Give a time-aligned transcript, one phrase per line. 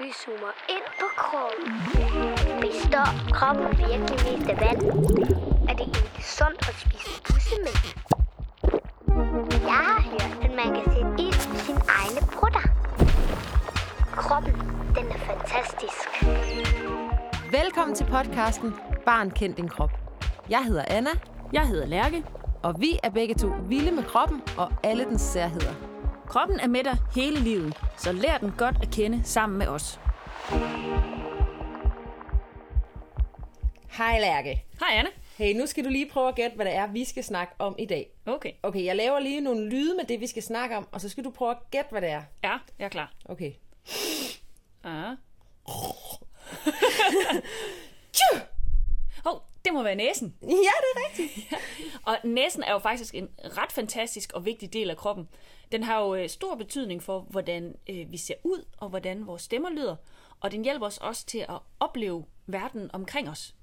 [0.00, 1.66] Vi zoomer ind på kroppen.
[2.60, 4.82] Består kroppen virkelig mest af vand?
[5.70, 7.82] Er det egentlig sundt at spise bussemænd?
[9.70, 12.64] Jeg har hørt, at man kan sætte ild i sine egne brutter.
[14.16, 14.52] Kroppen,
[14.96, 16.06] den er fantastisk.
[17.52, 18.74] Velkommen til podcasten
[19.06, 19.90] Barn kend din krop.
[20.50, 21.10] Jeg hedder Anna,
[21.52, 22.24] Jeg hedder Lærke.
[22.62, 25.95] og vi er begge to vilde med kroppen og alle dens særheder.
[26.26, 30.00] Kroppen er med dig hele livet, så lær den godt at kende sammen med os.
[33.90, 34.64] Hej Lærke.
[34.80, 35.08] Hej Anne.
[35.38, 37.74] Hey, nu skal du lige prøve at gætte, hvad det er, vi skal snakke om
[37.78, 38.10] i dag.
[38.26, 38.50] Okay.
[38.62, 41.24] Okay, jeg laver lige nogle lyde med det, vi skal snakke om, og så skal
[41.24, 42.22] du prøve at gætte, hvad det er.
[42.44, 43.12] Ja, jeg er klar.
[43.24, 43.52] Okay.
[44.84, 45.14] Ja.
[49.66, 50.34] Det må være næsen.
[50.42, 51.54] Ja, det er rigtigt.
[52.08, 55.28] Og næsen er jo faktisk en ret fantastisk og vigtig del af kroppen.
[55.72, 59.42] Den har jo øh, stor betydning for, hvordan øh, vi ser ud, og hvordan vores
[59.42, 59.96] stemmer lyder.
[60.40, 63.54] Og den hjælper os også til at opleve verden omkring os.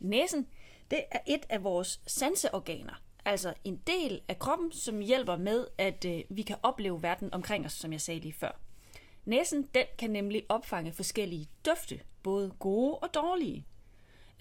[0.00, 0.48] Næsen,
[0.90, 3.02] det er et af vores sanseorganer.
[3.24, 7.66] Altså en del af kroppen, som hjælper med, at øh, vi kan opleve verden omkring
[7.66, 8.60] os, som jeg sagde lige før.
[9.24, 13.66] Næsen, den kan nemlig opfange forskellige dufte, både gode og dårlige.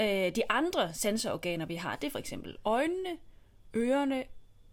[0.01, 3.17] Øh, de andre sanseorganer, vi har, det er for eksempel øjnene,
[3.75, 4.23] ørerne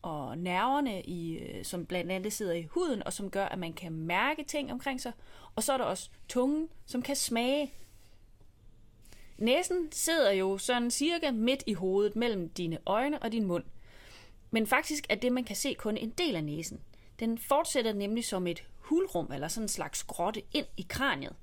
[0.03, 3.73] og nerverne, i, øh, som blandt andet sidder i huden, og som gør, at man
[3.73, 5.13] kan mærke ting omkring sig.
[5.55, 7.73] Og så er der også tungen, som kan smage.
[9.39, 13.65] Næsen sidder jo sådan cirka midt i hovedet mellem dine øjne og din mund.
[14.51, 16.81] Men faktisk er det, man kan se, kun en del af næsen.
[17.21, 21.37] Den fortsætter nemlig som et hulrum, eller sådan en slags grotte ind i kraniet.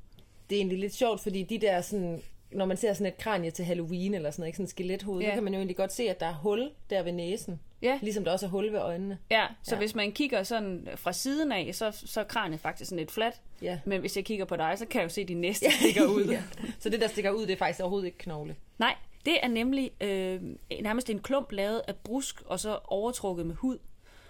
[0.49, 3.51] Det er egentlig lidt sjovt, fordi de der sådan, når man ser sådan et kranie
[3.51, 4.55] til Halloween, eller sådan noget, ikke?
[4.57, 5.29] sådan et skelethoved, Ja.
[5.29, 7.59] så kan man jo egentlig godt se, at der er hul der ved næsen.
[7.81, 7.99] Ja.
[8.01, 9.17] Ligesom der også er hul ved øjnene.
[9.31, 9.75] Ja, så Ja.
[9.75, 9.79] ja.
[9.79, 13.41] hvis man kigger sådan fra siden af, så, så er kraniet faktisk sådan lidt flat.
[13.61, 13.79] Ja.
[13.85, 16.05] Men hvis jeg kigger på dig, så kan jeg jo se, at din næste stikker
[16.05, 16.25] ud.
[16.31, 16.43] ja.
[16.79, 18.55] Så det, der stikker ud, det er faktisk overhovedet ikke knogle.
[18.79, 20.41] Nej, det er nemlig øh,
[20.81, 23.77] nærmest en klump lavet af brusk, og så overtrukket med hud.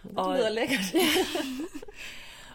[0.03, 0.95] Det Og, lyder lækkert.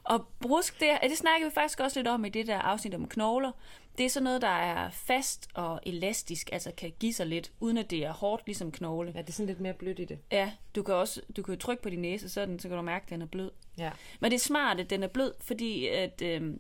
[0.05, 3.09] og brusk, det, det snakker vi faktisk også lidt om i det der afsnit om
[3.09, 3.51] knogler.
[3.99, 7.79] Det er sådan noget, der er fast og elastisk, altså kan give sig lidt, uden
[7.79, 9.13] at det er hårdt ligesom knogle.
[9.15, 10.19] Ja, det er sådan lidt mere blødt i det.
[10.33, 13.05] Ja, du kan også du kan trykke på din næse, sådan, så kan du mærke,
[13.05, 13.51] at den er blød.
[13.79, 13.91] Ja.
[14.21, 16.55] Men det er smart, at den er blød, fordi at, øh,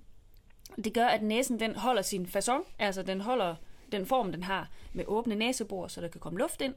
[0.84, 3.54] det gør, at næsen den holder sin façon, altså den holder
[3.92, 6.74] den form, den har med åbne næsebor, så der kan komme luft ind.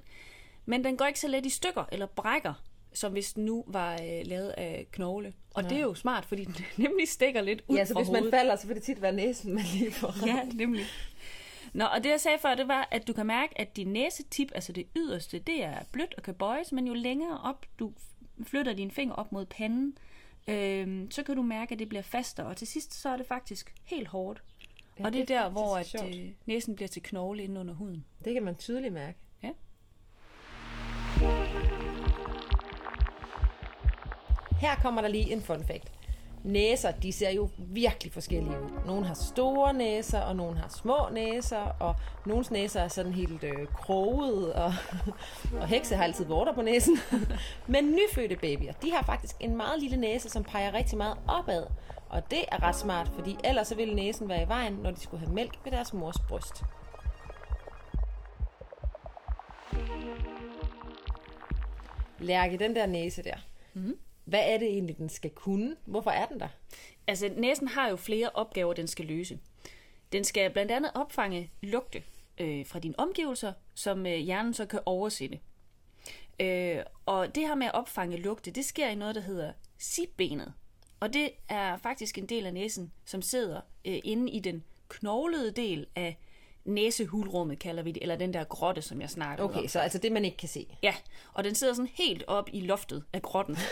[0.66, 2.54] Men den går ikke så let i stykker eller brækker,
[2.96, 5.34] som hvis nu var øh, lavet af knogle.
[5.54, 6.56] Og det er jo smart, fordi den
[6.88, 8.34] nemlig stikker lidt ud Ja, så hvis man hovedet.
[8.40, 10.14] falder, så vil det tit være næsen, man lige får.
[10.28, 10.86] Ja, nemlig.
[11.74, 14.52] Nå, og det jeg sagde før, det var, at du kan mærke, at din næsetip,
[14.56, 17.92] altså det yderste, det er blødt og kan bøjes, men jo længere op du
[18.44, 19.98] flytter dine fingre op mod panden,
[20.48, 23.26] øh, så kan du mærke, at det bliver fastere, og til sidst så er det
[23.28, 24.44] faktisk helt hårdt.
[24.60, 24.66] Ja,
[25.00, 27.60] Ja, og det er det er der, hvor at, øh, næsen bliver til knogle inde
[27.60, 28.06] under huden.
[28.26, 29.18] Det kan man tydeligt mærke.
[34.60, 35.92] Her kommer der lige en fun fact.
[36.44, 38.86] Næser, de ser jo virkelig forskellige ud.
[38.86, 41.96] Nogle har store næser, og nogle har små næser, og
[42.26, 44.74] nogens næser er sådan helt øh, kroget, og,
[45.62, 46.98] og hekse har altid vorter på næsen.
[47.68, 51.66] Men nyfødte babyer, de har faktisk en meget lille næse, som peger rigtig meget opad.
[52.10, 55.00] Og det er ret smart, fordi ellers så ville næsen være i vejen, når de
[55.00, 56.64] skulle have mælk ved deres mors bryst.
[62.20, 63.36] Lærke, den der næse der.
[63.74, 63.98] Mm.
[64.25, 65.75] Hvad er det egentlig, den skal kunne?
[65.86, 66.47] Hvorfor er den der?
[67.08, 69.40] Altså, næsen har jo flere opgaver, den skal løse.
[70.12, 72.03] Den skal blandt andet opfange lugte
[72.38, 75.40] øh, fra dine omgivelser, som øh, hjernen så kan oversætte.
[76.40, 80.53] Øh, og det her med at opfange lugte, det sker i noget, der hedder sibbenet.
[81.00, 85.52] Og det er faktisk en del af næsen, som sidder øh, inde i den knoglede
[85.52, 86.18] del af
[86.66, 89.56] næsehulrummet, kalder vi det, eller den der grotte, som jeg snakkede om.
[89.56, 90.68] Okay, så altså det, man ikke kan se.
[90.84, 90.96] Ja,
[91.34, 93.58] og den sidder sådan helt op i loftet af grotten.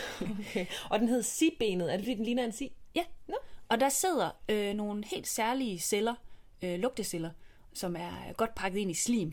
[0.50, 0.66] Okay.
[0.90, 1.92] Og den hedder sibbenet.
[1.92, 2.72] Er det fordi, den ligner en si?
[2.94, 3.34] Ja, Nå.
[3.68, 6.14] og der sidder øh, nogle helt særlige celler,
[6.62, 7.30] øh, lugteceller,
[7.72, 9.32] som er godt pakket ind i slim.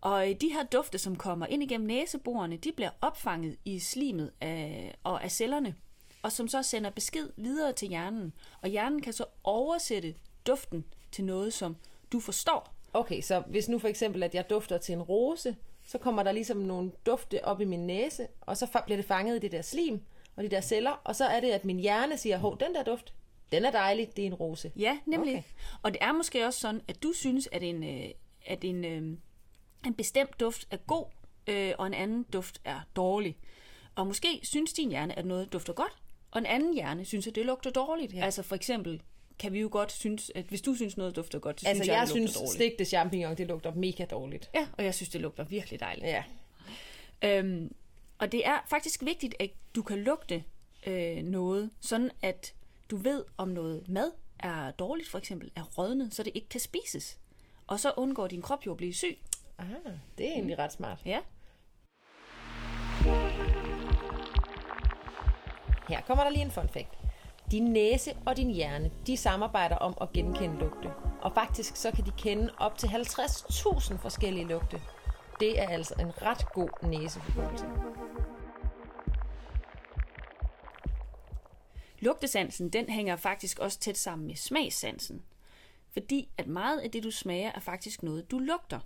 [0.00, 4.32] Og øh, de her dufte, som kommer ind igennem næseborene, de bliver opfanget i slimet
[4.40, 5.74] af, og af cellerne,
[6.22, 8.32] og som så sender besked videre til hjernen.
[8.62, 10.14] Og hjernen kan så oversætte
[10.46, 11.76] duften til noget, som
[12.14, 12.74] du forstår.
[12.92, 15.56] Okay, så hvis nu for eksempel, at jeg dufter til en rose,
[15.86, 19.36] så kommer der ligesom nogle dufte op i min næse, og så bliver det fanget
[19.36, 20.00] i det der slim
[20.36, 22.82] og de der celler, og så er det, at min hjerne siger, hov, den der
[22.82, 23.14] duft,
[23.52, 24.72] den er dejlig, det er en rose.
[24.76, 25.32] Ja, nemlig.
[25.32, 25.38] Okay.
[25.38, 25.48] Okay.
[25.82, 28.10] Og det er måske også sådan, at du synes, at en, øh,
[28.46, 29.18] at en, øh,
[29.86, 31.06] en bestemt duft er god,
[31.46, 33.36] øh, og en anden duft er dårlig.
[33.94, 35.92] Og måske synes din hjerne, at noget dufter godt,
[36.30, 38.14] og en anden hjerne synes, at det lugter dårligt.
[38.14, 38.24] Ja.
[38.24, 39.02] Altså for eksempel
[39.38, 41.88] kan vi jo godt synes, at hvis du synes noget dufter godt, så Altså, synes
[41.94, 42.52] jeg, jeg, synes, dårligt.
[42.54, 44.50] stegte champignon, det lugter mega dårligt.
[44.54, 46.06] Ja, og jeg synes, det lugter virkelig dejligt.
[46.06, 46.24] Ja.
[47.22, 47.74] Øhm,
[48.18, 50.44] og det er faktisk vigtigt, at du kan lugte
[50.86, 52.54] øh, noget, sådan at
[52.90, 56.60] du ved, om noget mad er dårligt, for eksempel er rådnet, så det ikke kan
[56.60, 57.18] spises.
[57.66, 59.18] Og så undgår din krop jo at blive syg.
[59.58, 59.74] Aha,
[60.18, 60.98] det er egentlig ret smart.
[61.06, 61.18] Ja.
[65.88, 66.88] Her kommer der lige en fun fact.
[67.50, 70.92] Din næse og din hjerne, de samarbejder om at genkende lugte.
[71.22, 74.80] Og faktisk så kan de kende op til 50.000 forskellige lugte.
[75.40, 77.66] Det er altså en ret god næseforbrugelse.
[82.00, 85.22] Lugtesansen, den hænger faktisk også tæt sammen med smagssansen.
[85.92, 88.80] Fordi at meget af det, du smager, er faktisk noget, du lugter.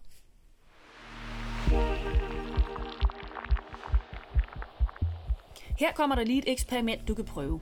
[5.78, 7.60] Her kommer der lige et eksperiment, du kan prøve.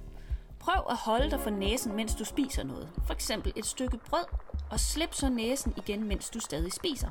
[0.66, 2.90] Prøv at holde dig for næsen, mens du spiser noget.
[3.06, 4.24] For eksempel et stykke brød,
[4.70, 7.08] og slip så næsen igen, mens du stadig spiser.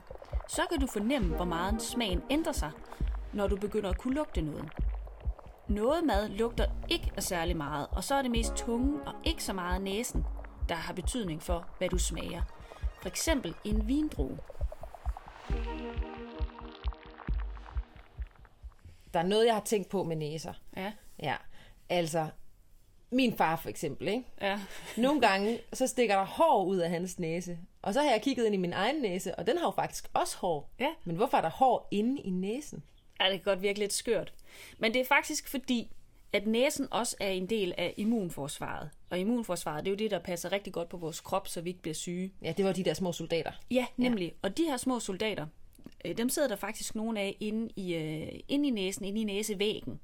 [0.49, 2.71] Så kan du fornemme, hvor meget smagen ændrer sig,
[3.33, 4.69] når du begynder at kunne lugte noget.
[5.67, 9.43] Noget mad lugter ikke af særlig meget, og så er det mest tunge og ikke
[9.43, 10.25] så meget næsen,
[10.69, 12.41] der har betydning for, hvad du smager.
[13.01, 14.37] For eksempel en vindrue.
[19.13, 20.53] Der er noget, jeg har tænkt på med næser.
[20.77, 20.93] Ja.
[21.19, 21.35] Ja,
[21.89, 22.29] altså,
[23.11, 24.23] min far for eksempel, ikke?
[24.41, 24.59] Ja.
[24.97, 27.57] Nogle gange, så stikker der hår ud af hans næse.
[27.81, 30.09] Og så har jeg kigget ind i min egen næse, og den har jo faktisk
[30.13, 30.69] også hår.
[30.79, 30.89] Ja.
[31.03, 32.83] Men hvorfor er der hår inde i næsen?
[33.21, 34.33] Ja, det kan godt virke lidt skørt.
[34.77, 35.91] Men det er faktisk fordi,
[36.33, 38.89] at næsen også er en del af immunforsvaret.
[39.09, 41.69] Og immunforsvaret, det er jo det, der passer rigtig godt på vores krop, så vi
[41.69, 42.33] ikke bliver syge.
[42.41, 43.51] Ja, det var de der små soldater.
[43.71, 44.27] Ja, nemlig.
[44.27, 44.33] Ja.
[44.41, 45.47] Og de her små soldater,
[46.05, 49.23] øh, dem sidder der faktisk nogle af inde i, øh, inde i næsen, inde i
[49.23, 49.99] næsevæggen.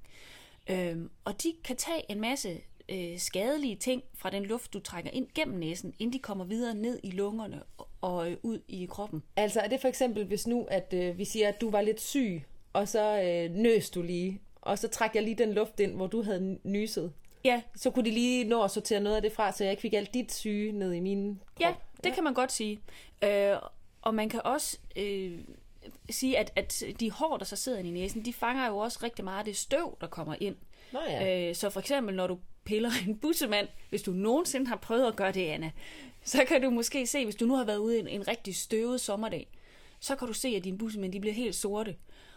[0.69, 5.11] Øhm, og de kan tage en masse øh, skadelige ting fra den luft, du trækker
[5.11, 7.63] ind gennem næsen, inden de kommer videre ned i lungerne
[8.01, 9.23] og, øh, ud i kroppen.
[9.35, 12.01] Altså, er det for eksempel, hvis nu, at øh, vi siger, at du var lidt
[12.01, 12.43] syg,
[12.73, 16.07] og så øh, nøs du lige, og så trak jeg lige den luft ind, hvor
[16.07, 17.13] du havde nyset.
[17.43, 19.81] Ja, Så kunne de lige nå at sortere noget af det fra, så jeg ikke
[19.81, 21.61] fik alt dit syge ned i min krop.
[21.61, 21.73] Ja,
[22.03, 22.13] det ja.
[22.13, 22.79] kan man godt sige.
[23.23, 23.55] Øh,
[24.01, 25.39] og man kan også øh,
[26.09, 29.25] sige, at, at de hår, der så sidder i næsen, de fanger jo også rigtig
[29.25, 30.55] meget af det støv, der kommer ind.
[30.93, 31.49] Nå ja.
[31.49, 35.15] Øh, så for eksempel, når du piller en bussemand, hvis du nogensinde har prøvet at
[35.15, 35.71] gøre det, Anna,
[36.23, 39.01] så kan du måske se, hvis du nu har været ude en, en rigtig støvet
[39.01, 39.47] sommerdag,
[39.99, 41.95] så kan du se, at dine bussemænd de bliver helt sorte.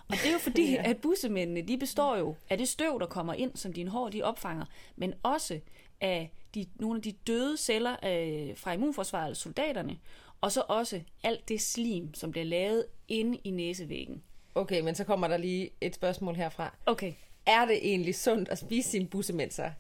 [0.09, 0.91] Og det er jo fordi, ja.
[0.91, 4.23] at bussemændene, de består jo af det støv, der kommer ind, som dine hår de
[4.23, 4.65] opfanger,
[4.97, 5.61] men også
[6.01, 9.99] af de, nogle af de døde celler øh, fra immunforsvaret, soldaterne,
[10.41, 14.23] og så også alt det slim, som bliver lavet inde i næsevæggen.
[14.55, 16.77] Okay, men så kommer der lige et spørgsmål herfra.
[16.87, 17.13] Okay,
[17.47, 19.71] er det egentlig sundt at spise sine bussemænser?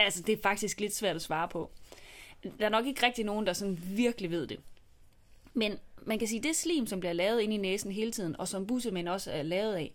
[0.00, 1.70] altså det er faktisk lidt svært at svare på.
[2.42, 4.60] Der er nok ikke rigtig nogen, der sådan virkelig ved det.
[5.54, 8.48] Men man kan sige, det slim, som bliver lavet ind i næsen hele tiden, og
[8.48, 9.92] som bussemænd også er lavet af,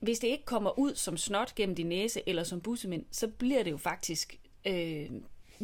[0.00, 3.62] hvis det ikke kommer ud som snot gennem din næse, eller som bussemænd, så bliver
[3.62, 5.10] det jo faktisk øh,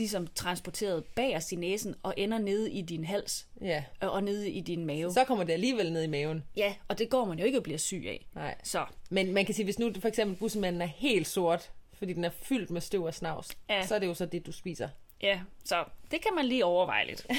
[0.00, 3.85] ligesom transporteret bagerst i næsen, og ender nede i din hals, Ja.
[4.02, 5.12] øh, og nede i din mave.
[5.12, 6.44] Så kommer det alligevel ned i maven.
[6.56, 8.26] Ja, og det går man jo ikke at blive syg af.
[8.35, 8.55] Nej.
[8.62, 12.25] Så Men man kan sige, hvis nu for eksempel bussemanden er helt sort, fordi den
[12.25, 13.87] er fyldt med støv og snavs, Ja.
[13.87, 14.88] så er det jo så det, du spiser.
[15.23, 17.27] Ja, så det kan man lige overveje lidt.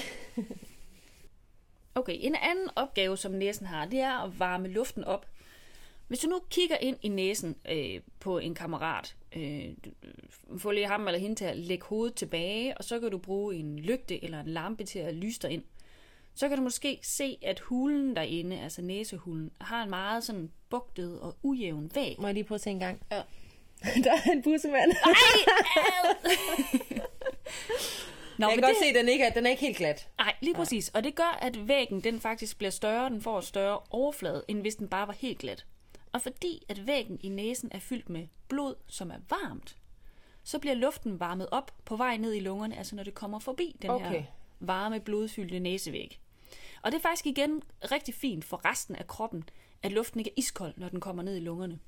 [1.95, 5.25] Okay, en anden opgave, som næsen har, det er at varme luften op.
[6.07, 9.65] Hvis du nu kigger ind i næsen øh, på en kammerat, øh,
[10.57, 13.55] få lige ham eller hende til at lægge hovedet tilbage, og så kan du bruge
[13.55, 15.63] en lygte eller en lampe til at lyse dig ind.
[16.35, 21.19] Så kan du måske se, at hulen derinde, altså næsehulen, har en meget sådan bugtet
[21.19, 22.15] og ujævn væg.
[22.19, 23.01] Må jeg lige prøve at se en gang?
[23.11, 23.21] Ja.
[24.03, 24.91] der er en bussemand.
[28.37, 30.07] Nå, jeg kan godt det- se, at den ikke er, den er ikke helt glat.
[30.17, 30.89] Nej, lige præcis.
[30.89, 34.75] Og det gør, at væggen den faktisk bliver større, den får større overflade, end hvis
[34.75, 35.65] den bare var helt glat.
[36.11, 39.77] Og fordi at væggen i næsen er fyldt med blod, som er varmt,
[40.43, 43.75] så bliver luften varmet op på vej ned i lungerne, altså når det kommer forbi
[43.81, 44.09] den Okay.
[44.09, 44.23] her
[44.59, 46.19] varme, blodfyldte næsevæg.
[46.81, 49.43] Og det er faktisk igen rigtig fint for resten af kroppen,
[49.83, 51.79] at luften ikke er iskold, når den kommer ned i lungerne.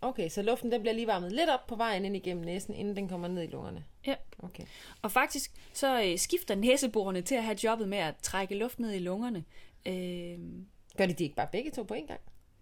[0.00, 2.96] Okay, så luften den bliver lige varmet lidt op på vejen ind igennem næsen, inden
[2.96, 3.84] den kommer ned i lungerne.
[4.06, 4.14] Ja.
[4.38, 4.64] Okay.
[5.02, 8.92] Og faktisk så øh, skifter næseborene til at have jobbet med at trække luft ned
[8.92, 9.44] i lungerne.
[9.86, 10.38] Øh,
[10.96, 12.20] Gør de de ikke bare begge to på en gang?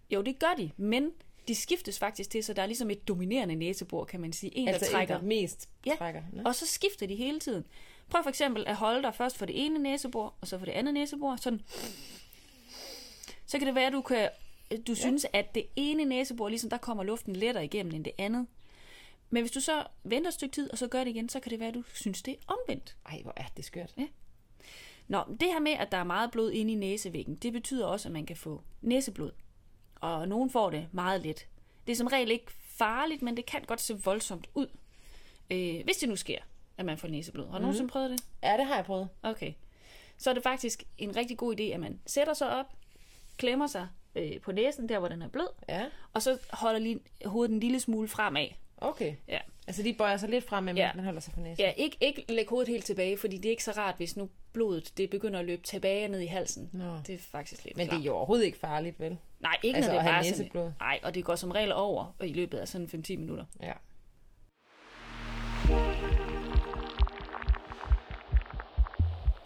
[0.09, 1.11] Jo, det gør de, men
[1.47, 4.57] de skiftes faktisk til, så der er ligesom et dominerende næsebor, kan man sige.
[4.57, 5.17] En, Altså der en, trækker.
[5.17, 6.23] der mest ja, trækker.
[6.33, 6.43] Nå.
[6.45, 7.65] og så skifter de hele tiden.
[8.09, 10.71] Prøv for eksempel at holde dig først for det ene næsebor, og så for det
[10.71, 11.35] andet næsebor.
[11.35, 11.61] Sådan.
[13.45, 14.29] Så kan det være, at du, kan,
[14.71, 14.93] du ja.
[14.93, 18.47] synes, at det ene næsebor, ligesom der kommer luften lettere igennem end det andet.
[19.29, 21.49] Men hvis du så venter et stykke tid, og så gør det igen, så kan
[21.49, 22.95] det være, at du synes, det er omvendt.
[23.05, 23.93] Ej, hvor er det skørt.
[23.97, 24.07] Ja.
[25.07, 28.07] Nå, det her med, at der er meget blod inde i næsevæggen, det betyder også,
[28.07, 29.31] at man kan få næseblod.
[30.01, 31.47] Og nogen får det meget let.
[31.87, 34.67] Det er som regel ikke farligt, men det kan godt se voldsomt ud.
[35.51, 36.39] Øh, hvis det nu sker,
[36.77, 37.45] at man får næseblod.
[37.45, 37.61] Har du mm.
[37.61, 38.23] nogensinde prøvet det?
[38.43, 39.09] Ja, det har jeg prøvet.
[39.23, 39.53] Okay.
[40.17, 42.65] Så er det faktisk en rigtig god idé, at man sætter sig op,
[43.37, 46.99] klemmer sig øh, på næsen, der hvor den er blød, Ja, og så holder lige
[47.25, 48.47] hovedet en lille smule fremad.
[48.77, 49.15] okay.
[49.27, 49.39] Ja.
[49.67, 50.91] Altså, de bøjer sig lidt frem, men Ja.
[50.95, 51.65] man holder sig for næsen.
[51.65, 54.29] Ja, ikke, ikke lægge hovedet helt tilbage, fordi det er ikke så rart, hvis nu
[54.53, 56.69] blodet det begynder at løbe tilbage ned i halsen.
[56.73, 56.97] Nå.
[57.07, 59.17] Det er faktisk lidt Men det er jo overhovedet ikke farligt, vel?
[59.39, 60.73] Nej, ikke Altså, når det er bare sådan.
[60.79, 63.45] Nej, og det går som regel over i løbet af sådan 5-10 minutter.
[63.61, 63.73] Ja.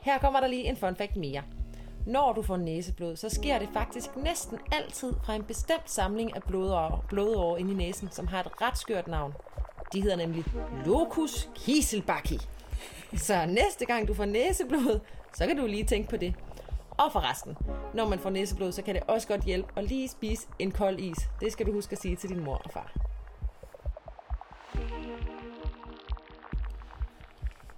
[0.02, 1.44] Her kommer der lige en fun fact mere.
[2.08, 6.44] Når du får næseblod, så sker det faktisk næsten altid fra en bestemt samling af
[6.44, 9.34] blodårer, blodårer inde i næsen, som har et ret skørt navn.
[9.94, 10.44] De hedder nemlig
[10.86, 12.38] Locus Kieselbacchi.
[13.18, 15.00] Så næste gang du får næseblod,
[15.34, 16.36] så kan du lige tænke på det.
[17.02, 17.58] Og forresten,
[17.94, 21.00] når man får næseblod, så kan det også godt hjælpe at lige spise en kold
[21.00, 21.18] is.
[21.40, 22.94] Det skal du huske at sige til din mor og far.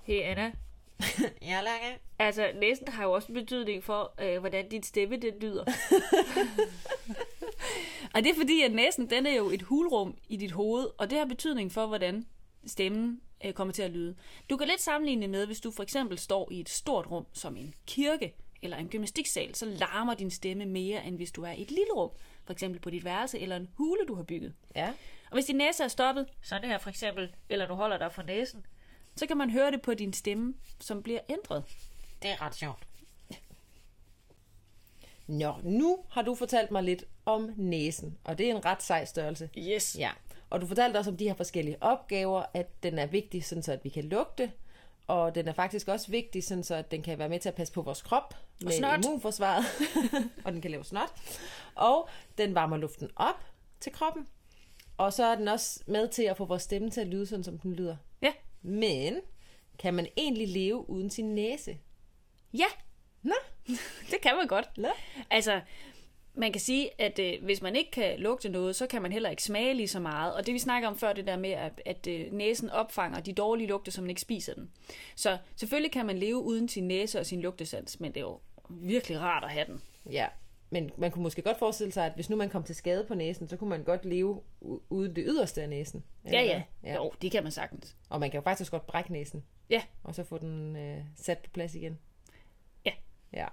[0.03, 0.51] Hey Anna,
[1.49, 1.99] Ja, Lange.
[2.19, 5.63] altså næsen har jo også en betydning for, øh, hvordan din stemme det lyder.
[8.15, 11.09] og det er fordi, at næsen den er jo et hulrum i dit hoved, og
[11.09, 12.25] det har betydning for, hvordan
[12.65, 14.15] stemmen øh, kommer til at lyde.
[14.49, 17.57] Du kan lidt sammenligne med, hvis du for eksempel står i et stort rum, som
[17.57, 21.61] en kirke eller en gymnastiksal, så larmer din stemme mere, end hvis du er i
[21.61, 22.09] et lille rum,
[22.45, 24.53] for eksempel på dit værelse eller en hule, du har bygget.
[24.75, 24.87] Ja.
[25.29, 28.21] Og hvis din næse er stoppet, sådan her for eksempel, eller du holder dig for
[28.21, 28.65] næsen,
[29.15, 31.63] så kan man høre det på din stemme, som bliver ændret.
[32.21, 32.87] Det er ret sjovt.
[35.27, 39.05] Nå, nu har du fortalt mig lidt om næsen, og det er en ret sej
[39.05, 39.49] størrelse.
[39.57, 39.95] Yes.
[39.99, 40.11] Ja,
[40.49, 43.71] og du fortalte også om de her forskellige opgaver, at den er vigtig, sådan så
[43.71, 44.51] at vi kan lugte,
[45.07, 47.55] og den er faktisk også vigtig, sådan så at den kan være med til at
[47.55, 49.05] passe på vores krop med snot.
[49.05, 49.65] immunforsvaret,
[50.45, 51.13] og den kan lave snot.
[51.75, 53.45] Og den varmer luften op
[53.79, 54.27] til kroppen,
[54.97, 57.43] og så er den også med til at få vores stemme til at lyde sådan,
[57.43, 57.97] som den lyder.
[58.21, 58.33] Ja.
[58.61, 59.21] Men
[59.79, 61.77] kan man egentlig leve uden sin næse?
[62.53, 62.67] Ja,
[63.23, 63.33] Nå,
[64.11, 64.77] det kan man godt.
[64.77, 64.89] Nå.
[65.29, 65.61] Altså,
[66.35, 69.29] man kan sige, at øh, hvis man ikke kan lugte noget, så kan man heller
[69.29, 70.33] ikke smage lige så meget.
[70.35, 73.33] Og det vi snakker om før, det der med, at, at øh, næsen opfanger de
[73.33, 74.71] dårlige lugte, så man ikke spiser den.
[75.15, 78.39] Så selvfølgelig kan man leve uden sin næse og sin lugtesans, men det er jo
[78.69, 79.81] virkelig rart at have den.
[80.11, 80.27] Ja,
[80.69, 83.15] men man kunne måske godt forestille sig, at hvis nu man kom til skade på
[83.15, 84.41] næsen, så kunne man godt leve
[84.89, 86.03] uden det yderste af næsen.
[86.25, 86.63] Ja, Eller ja.
[86.83, 86.95] ja.
[86.95, 87.95] Jo, det kan man sagtens.
[88.09, 91.37] Og man kan jo faktisk godt brække næsen, Ja, og så få den øh, sat
[91.37, 91.99] på plads igen.
[92.85, 92.91] ja.
[93.33, 93.47] Ja.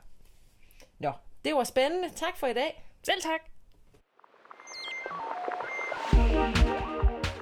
[0.99, 1.13] Nå,
[1.45, 2.09] det var spændende.
[2.17, 2.85] Tak for i dag.
[3.03, 3.41] Selv tak.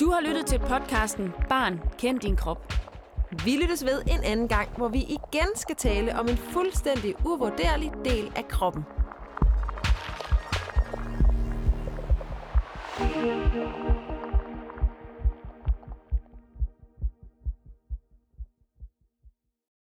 [0.00, 2.72] Du har lyttet til podcasten Barn, kend din krop.
[3.44, 7.92] Vi lyttes ved en anden gang, hvor vi igen skal tale om en fuldstændig uvurderlig
[8.04, 8.84] del af kroppen.
[12.98, 13.97] thank you